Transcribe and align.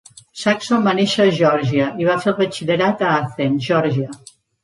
Saxon 0.43 0.85
va 0.87 0.93
néixer 0.99 1.25
a 1.25 1.33
Geòrgia 1.39 1.89
i 2.05 2.09
va 2.09 2.17
fer 2.23 2.31
el 2.33 2.37
batxillerat 2.39 3.05
a 3.09 3.13
Athens, 3.19 3.67
Geòrgia. 3.71 4.09